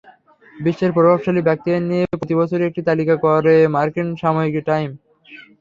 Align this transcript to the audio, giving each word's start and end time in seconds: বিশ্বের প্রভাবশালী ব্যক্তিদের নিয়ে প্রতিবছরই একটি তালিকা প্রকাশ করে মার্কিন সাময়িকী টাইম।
বিশ্বের 0.55 0.91
প্রভাবশালী 0.97 1.41
ব্যক্তিদের 1.47 1.83
নিয়ে 1.89 2.05
প্রতিবছরই 2.11 2.67
একটি 2.69 2.81
তালিকা 2.89 3.13
প্রকাশ 3.15 3.33
করে 3.35 3.55
মার্কিন 3.75 4.07
সাময়িকী 4.21 4.61
টাইম। 4.69 4.89